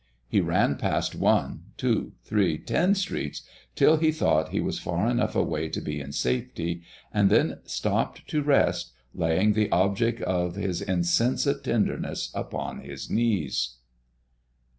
He 0.27 0.41
ran 0.41 0.77
past 0.77 1.13
one, 1.13 1.65
two, 1.77 2.13
three, 2.23 2.57
ten 2.57 2.95
streets, 2.95 3.43
till 3.75 3.97
he 3.97 4.11
thought 4.11 4.49
he 4.49 4.59
was 4.59 4.79
far 4.79 5.07
enough 5.07 5.35
away 5.35 5.69
to 5.69 5.79
be 5.79 6.01
in 6.01 6.11
safety, 6.11 6.81
and 7.13 7.29
then 7.29 7.59
stopped 7.65 8.27
to 8.29 8.41
rest, 8.41 8.93
laying 9.13 9.53
the 9.53 9.69
object 9.71 10.19
of 10.23 10.55
his 10.55 10.81
insensate 10.81 11.63
tenderness 11.63 12.31
upon 12.33 12.79
his 12.79 13.11
knees. 13.11 13.75